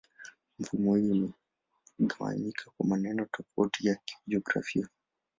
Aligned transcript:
Mifumo 0.59 0.95
hii 0.95 1.33
imegawanyika 1.99 2.71
kwa 2.77 2.85
maeneo 2.87 3.25
tofauti 3.25 3.87
ya 3.87 3.95
kijiografia. 4.05 4.87